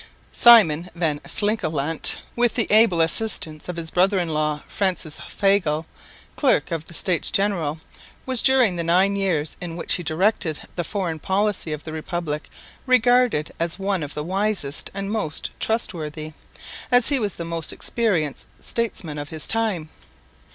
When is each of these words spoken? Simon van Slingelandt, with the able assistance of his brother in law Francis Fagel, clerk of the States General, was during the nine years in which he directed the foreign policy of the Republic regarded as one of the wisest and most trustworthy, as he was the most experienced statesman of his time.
Simon 0.33 0.89
van 0.95 1.19
Slingelandt, 1.27 2.15
with 2.35 2.55
the 2.55 2.65
able 2.71 3.01
assistance 3.01 3.69
of 3.69 3.75
his 3.75 3.91
brother 3.91 4.17
in 4.17 4.29
law 4.29 4.63
Francis 4.67 5.19
Fagel, 5.29 5.85
clerk 6.35 6.71
of 6.71 6.87
the 6.87 6.95
States 6.95 7.29
General, 7.29 7.79
was 8.25 8.41
during 8.41 8.75
the 8.77 8.83
nine 8.83 9.15
years 9.15 9.57
in 9.61 9.75
which 9.75 9.93
he 9.93 10.01
directed 10.01 10.61
the 10.75 10.83
foreign 10.83 11.19
policy 11.19 11.71
of 11.71 11.83
the 11.83 11.93
Republic 11.93 12.49
regarded 12.87 13.51
as 13.59 13.77
one 13.77 14.01
of 14.01 14.15
the 14.15 14.23
wisest 14.23 14.89
and 14.95 15.11
most 15.11 15.51
trustworthy, 15.59 16.33
as 16.91 17.09
he 17.09 17.19
was 17.19 17.35
the 17.35 17.45
most 17.45 17.71
experienced 17.71 18.47
statesman 18.59 19.19
of 19.19 19.29
his 19.29 19.47
time. 19.47 19.89